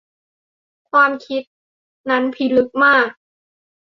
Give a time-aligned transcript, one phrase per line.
[0.91, 1.43] ความคิด
[2.09, 3.09] นั้นพิลึกมาก